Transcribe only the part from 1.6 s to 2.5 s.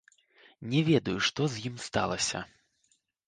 ім сталася.